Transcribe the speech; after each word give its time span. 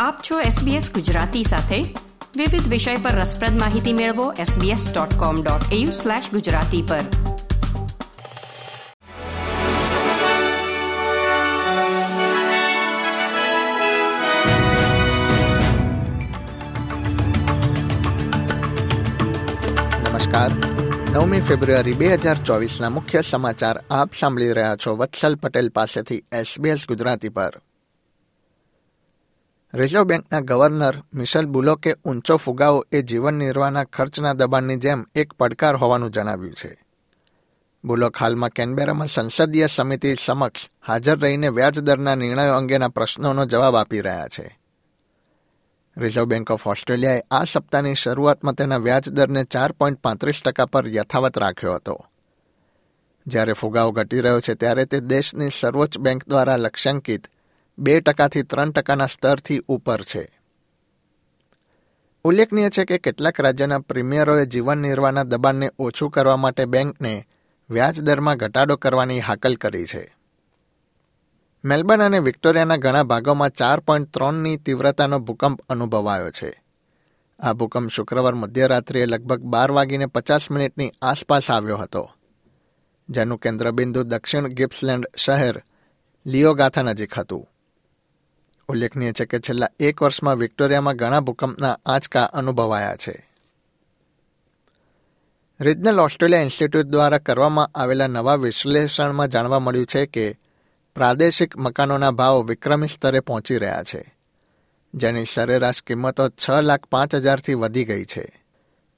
આપ 0.00 0.22
છો 0.30 0.40
SBS 0.40 0.94
ગુજરાતી 0.94 1.44
સાથે. 1.44 1.94
વિવિધ 2.36 2.68
વિષય 2.68 2.96
પર 2.96 3.10
રસપ્રદ 3.10 3.58
માહિતી 3.58 3.92
મેળવો 3.92 4.32
sbs.com.au/gujarati 4.32 6.82
પર. 6.82 7.00
નમસ્કાર. 20.10 20.50
નવમી 21.10 21.40
ફેબ્રુઆરી 21.40 21.92
બે 21.92 22.14
હજાર 22.14 22.36
ચોવીસના 22.36 22.90
મુખ્ય 22.90 23.20
સમાચાર 23.20 23.84
આપ 23.90 24.10
સાંભળી 24.20 24.52
રહ્યા 24.52 24.76
છો 24.76 24.96
વત્સલ 24.96 25.34
પટેલ 25.34 25.68
પાસેથી 25.68 26.16
એસબીએસ 26.16 26.78
ગુજરાતી 26.88 27.28
પર. 27.28 27.60
રિઝર્વ 29.74 30.04
બેંકના 30.04 30.40
ગવર્નર 30.40 31.02
મિશેલ 31.14 31.46
બુલોકે 31.46 31.94
ઊંચો 32.04 32.36
ફુગાવો 32.36 32.86
એ 32.92 33.02
જીવન 33.02 33.34
નિર્વાહના 33.34 33.84
ખર્ચના 33.84 34.32
દબાણની 34.32 34.76
જેમ 34.76 35.06
એક 35.14 35.32
પડકાર 35.32 35.76
હોવાનું 35.76 36.10
જણાવ્યું 36.10 36.54
છે. 36.54 36.84
બુલોક 37.84 38.16
હાલમાં 38.16 38.50
કેનબેરામાં 38.50 39.06
સંસદીય 39.06 39.66
સમિતિ 39.66 40.14
સમક્ષ 40.24 40.70
હાજર 40.86 41.18
રહીને 41.18 41.48
વ્યાજદરના 41.48 42.14
નિર્ણયો 42.14 42.54
અંગેના 42.54 42.88
પ્રશ્નોનો 42.88 43.46
જવાબ 43.46 43.76
આપી 43.76 44.00
રહ્યા 44.00 44.28
છે. 44.28 44.58
રિઝર્વ 45.96 46.24
બેંક 46.24 46.50
ઓફ 46.50 46.66
ઓસ્ટ્રેલિયાએ 46.66 47.22
આ 47.30 47.44
સપ્તાહની 47.44 47.94
શરૂઆતમાં 47.94 48.54
તેના 48.54 48.76
વ્યાજદરને 48.76 49.44
ચાર 49.44 49.72
પોઈન્ટ 49.72 50.00
પાંત્રીસ 50.00 50.42
ટકા 50.44 50.66
પર 50.66 50.88
યથાવત 50.88 51.38
રાખ્યો 51.38 51.74
હતો. 51.74 52.06
જ્યારે 53.26 53.52
ફુગાવો 53.52 53.90
ઘટી 53.90 54.20
રહ્યો 54.20 54.40
છે 54.40 54.54
ત્યારે 54.54 54.84
તે 54.84 55.00
દેશની 55.00 55.48
સર્વોચ્ચ 55.60 55.98
બેંક 55.98 56.28
દ્વારા 56.28 56.56
લક્ષ્યાંકિત 56.56 57.26
બે 57.80 58.00
ટકાથી 58.00 58.42
ત્રણ 58.42 58.70
ટકાના 58.70 59.06
સ્તરથી 59.06 59.62
ઉપર 59.68 60.02
છે. 60.02 60.38
ઉલ્લેખનીય 62.24 62.70
છે 62.70 62.84
કે 62.84 62.98
કેટલાક 62.98 63.40
રાજ્યના 63.40 63.78
પ્રીમિયરોએ 63.78 64.46
જીવન 64.46 64.78
નિર્વાહના 64.78 65.22
દબાણને 65.22 65.70
ઓછું 65.78 66.10
કરવા 66.10 66.36
માટે 66.36 66.64
બેંકને 66.64 67.26
વ્યાજદરમાં 67.70 68.36
ઘટાડો 68.36 68.76
કરવાની 68.76 69.20
હાકલ 69.20 69.54
કરી 69.54 69.86
છે. 69.86 70.16
મેલબર્ન 71.64 72.02
અને 72.02 72.18
વિક્ટોરિયાના 72.18 72.76
ઘણા 72.76 73.02
ભાગોમાં 73.02 73.50
ચાર 73.50 73.80
પોઈન્ટ 73.80 74.12
ત્રણની 74.14 74.56
તીવ્રતાનો 74.56 75.18
ભૂકંપ 75.18 75.62
અનુભવાયો 75.68 76.30
છે. 76.30 76.62
આ 77.38 77.52
ભૂકંપ 77.52 77.90
શુક્રવાર 77.90 78.34
મધ્યરાત્રિએ 78.34 79.06
લગભગ 79.06 79.40
બાર 79.40 79.70
વાગીને 79.72 80.06
પચાસ 80.06 80.50
મિનિટની 80.50 80.92
આસપાસ 81.02 81.50
આવ્યો 81.50 81.76
હતો, 81.76 82.10
જેનું 83.08 83.38
કેન્દ્રબિંદુ 83.38 84.02
દક્ષિણ 84.02 84.48
ગિપ્સલેન્ડ 84.48 85.06
શહેર 85.16 85.62
લિયોગાથા 86.26 86.82
નજીક 86.82 87.18
હતું. 87.18 87.48
ઉલ્લેખનીય 88.70 89.12
છે 89.12 89.24
કે 89.24 89.40
છેલ્લા 89.40 89.68
એક 89.80 90.02
વર્ષમાં 90.02 90.36
વિક્ટોરિયામાં 90.36 90.96
ઘણા 90.96 91.20
ભૂકંપના 91.20 91.78
આંચકા 91.86 92.24
અનુભવાયા 92.24 92.96
છે. 92.96 93.28
રિજનલ 95.60 96.00
ઓસ્ટ્રેલિયા 96.00 96.40
ઇન્સ્ટિટ્યૂટ 96.40 96.86
દ્વારા 96.86 97.18
કરવામાં 97.18 97.70
આવેલા 97.74 98.06
નવા 98.06 98.34
વિશ્લેષણમાં 98.34 99.28
જાણવા 99.28 99.58
મળ્યું 99.58 99.86
છે 99.86 100.06
કે 100.06 100.38
પ્રાદેશિક 100.94 101.56
મકાનોના 101.56 102.10
ભાવ 102.10 102.46
વિક્રમી 102.46 102.88
સ્તરે 102.88 103.20
પહોંચી 103.20 103.58
રહ્યા 103.58 103.82
છે, 103.82 104.14
જેની 104.94 105.24
સરેરાશ 105.24 105.82
કિંમતો 105.82 106.28
છ 106.28 106.50
લાખ 106.62 106.84
પાંચ 106.84 107.14
હજારથી 107.14 107.54
વધી 107.54 107.84
ગઈ 107.84 108.04
છે. 108.04 108.44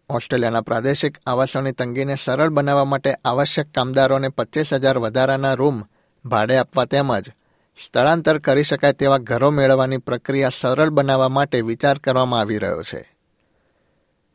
ઓસ્ટ્રેલિયાના 0.09 0.61
પ્રાદેશિક 0.61 1.19
આવાસોની 1.27 1.73
તંગીને 1.73 2.15
સરળ 2.15 2.49
બનાવવા 2.49 2.85
માટે 2.85 3.13
આવશ્યક 3.25 3.67
કામદારોને 3.75 4.29
પચીસ 4.29 4.73
હજાર 4.73 4.99
વધારાના 4.99 5.55
રૂમ 5.55 5.83
ભાડે 6.25 6.57
આપવા 6.57 6.85
તેમજ 6.85 7.31
સ્થળાંતર 7.79 8.39
કરી 8.39 8.63
શકાય 8.63 8.93
તેવા 8.93 9.19
ઘરો 9.19 9.51
મેળવવાની 9.51 9.99
પ્રક્રિયા 9.99 10.49
સરળ 10.61 10.89
બનાવવા 10.89 11.29
માટે 11.29 11.61
વિચાર 11.61 11.99
કરવામાં 11.99 12.41
આવી 12.41 12.59
રહ્યો 12.59 12.83
છે. 12.83 13.17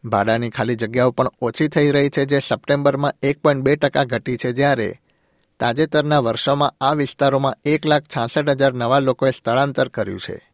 ભાડાની 0.03 0.49
ખાલી 0.49 0.75
જગ્યાઓ 0.75 1.11
પણ 1.11 1.27
ઓછી 1.41 1.67
થઈ 1.67 1.91
રહી 1.91 2.09
છે, 2.09 2.25
જે 2.25 2.39
સપ્ટેમ્બરમાં 2.39 3.13
એક 3.21 3.41
પોઈન્ટ 3.41 3.63
બે 3.63 3.75
ટકા 3.75 4.03
ઘટી 4.03 4.37
છે, 4.37 4.51
જ્યારે 4.51 4.99
તાજેતરના 5.59 6.19
વર્ષોમાં 6.19 6.73
આ 6.81 6.93
વિસ્તારોમાં 6.93 7.57
એક 7.65 7.85
લાખ 7.85 8.03
છાસઠ 8.03 8.49
હજાર 8.49 8.73
નવા 8.73 8.99
લોકોએ 8.99 9.31
સ્થળાંતર 9.31 9.87
કર્યું 9.87 10.19
છે. 10.19 10.51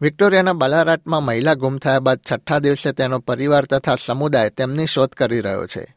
વિક્ટોરિયાના 0.00 0.52
બાલારાટમાં 0.52 1.22
મહિલા 1.22 1.54
ગુમ 1.54 1.78
થયા 1.78 1.98
બાદ 1.98 2.20
છઠ્ઠા 2.32 2.58
દિવસે 2.58 2.92
તેનો 2.92 3.18
પરિવાર 3.18 3.64
તથા 3.64 3.96
સમુદાય 3.96 4.50
તેમની 4.50 4.86
શોધ 4.86 5.12
કરી 5.12 5.40
રહ્યો 5.40 5.66
છે. 5.66 5.96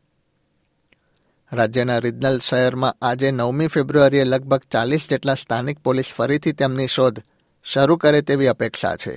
રાજ્યના 1.51 1.99
રિજનલ 1.99 2.39
શહેરમાં 2.39 2.97
આજે 3.01 3.31
નવમી 3.31 3.67
ફેબ્રુઆરીએ 3.67 4.25
લગભગ 4.25 4.63
ચાલીસ 4.71 5.09
જેટલા 5.09 5.35
સ્થાનિક 5.35 5.77
પોલીસ 5.83 6.09
ફરીથી 6.13 6.53
તેમની 6.53 6.87
શોધ 6.87 7.19
શરૂ 7.65 7.97
કરે 7.97 8.21
તેવી 8.21 8.47
અપેક્ષા 8.47 8.95
છે, 8.97 9.13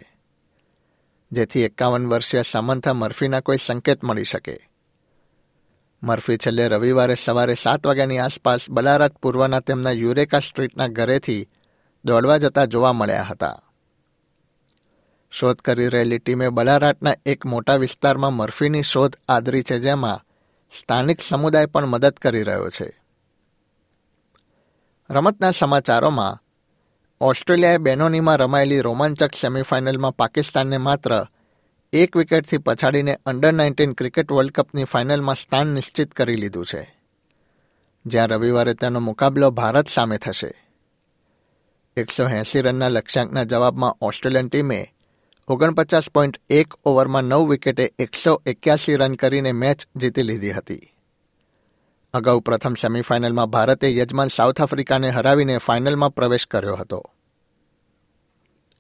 જેથી 1.33 1.65
એકાવન 1.65 2.09
વર્ષીય 2.11 2.45
સામંથા 2.45 2.95
મર્ફીના 2.95 3.41
કોઈ 3.41 3.59
સંકેત 3.59 4.03
મળી 4.03 4.25
શકે. 4.25 4.57
મર્ફી 6.03 6.39
છેલ્લે 6.39 6.69
રવિવારે 6.69 7.17
સવારે 7.17 7.57
સાત 7.57 7.87
વાગ્યાની 7.87 8.19
આસપાસ 8.19 8.71
બલારાટ 8.71 9.17
પૂર્વના 9.23 9.61
તેમના 9.61 9.93
યુરેકા 9.93 10.41
સ્ટ્રીટના 10.41 10.89
ઘરેથી 10.89 11.49
દોડવા 12.05 12.39
જતા 12.39 12.67
જોવા 12.67 12.93
મળ્યા 12.93 13.25
હતા. 13.25 13.59
શોધ 15.33 15.61
કરી 15.65 15.89
રહેલી 15.89 16.19
ટીમે 16.19 16.51
બલારાટના 16.51 17.21
એક 17.27 17.45
મોટા 17.45 17.81
વિસ્તારમાં 17.81 18.33
મર્ફીની 18.33 18.83
શોધ 18.83 19.17
આદરી 19.29 19.63
છે, 19.63 19.81
જેમાં 19.81 20.25
સ્થાનિક 20.73 21.21
સમુદાય 21.21 21.67
પણ 21.67 21.87
મદદ 21.87 22.11
કરી 22.11 22.43
રહ્યો 22.43 22.71
છે. 22.71 23.03
રમતના 25.11 25.51
સમાચારોમાં, 25.51 26.43
ઓસ્ટ્રેલિયાએ 27.21 27.79
બેનોનીમાં 27.79 28.37
રમાયેલી 28.37 28.81
રોમાંચક 28.81 29.35
સેમીફાઇનલમાં 29.35 30.17
પાકિસ્તાનને 30.17 30.77
માત્ર 30.77 31.27
એક 31.93 32.17
વિકેટથી 32.17 32.59
પછાડીને 32.59 33.19
અંડર 33.27 33.53
નાઇન્ટીન 33.53 33.93
ક્રિકેટ 33.93 34.33
વર્લ્ડ 34.33 34.53
કપની 34.53 34.85
ફાઇનલમાં 34.85 35.35
સ્થાન 35.35 35.67
નિશ્ચિત 35.67 36.13
કરી 36.13 36.37
લીધું 36.37 36.67
છે. 36.67 36.99
જ્યાં 38.07 38.29
રવિવારે 38.29 38.75
તેનો 38.75 39.01
મુકાબલો 39.01 39.51
ભારત 39.51 39.89
સામે 39.89 40.19
થશે. 40.19 40.65
એકસો 41.97 42.29
એંસી 42.29 42.61
રનના 42.61 42.89
લક્ષ્યાંકના 42.89 43.45
જવાબમાં 43.45 43.97
ઓસ્ટ્રેલિયન 44.01 44.49
ટીમે 44.49 44.95
ઓગણપચાસ 45.49 46.11
પોઈન્ટ 46.11 46.37
એક 46.51 46.75
ઓવરમાં 46.85 47.25
નવ 47.25 47.49
વિકેટે 47.49 47.91
એકસો 47.99 48.43
એક્યાસી 48.47 48.97
રન 48.97 49.15
કરીને 49.15 49.53
મેચ 49.53 49.87
જીતી 50.01 50.27
લીધી 50.27 50.53
હતી. 50.53 50.93
અગાઉ 52.15 52.41
પ્રથમ 52.41 52.75
સેમીફાઇનલમાં 52.75 53.51
ભારતે 53.51 53.97
યજમાન 53.97 54.29
સાઉથ 54.29 54.61
આફ્રિકાને 54.61 55.11
હરાવીને 55.11 55.59
ફાઇનલમાં 55.59 56.15
પ્રવેશ 56.15 56.47
કર્યો 56.47 56.77
હતો. 56.77 57.03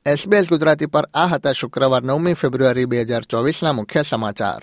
એસબીએસ 0.06 0.48
ગુજરાતી 0.48 0.86
પર 0.86 1.08
આ 1.14 1.26
હતા 1.26 1.52
શુક્રવાર 1.52 2.02
નવમી 2.02 2.34
ફેબ્રુઆરી 2.34 2.86
બે 2.86 3.04
હજાર 3.04 3.22
ચોવીસના 3.30 3.72
મુખ્ય 3.72 4.02
સમાચાર. 4.02 4.62